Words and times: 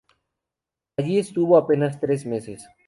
Allí 0.97 1.19
estuvo 1.19 1.57
apenas 1.59 1.99
tres 1.99 2.25
meses. 2.25 2.67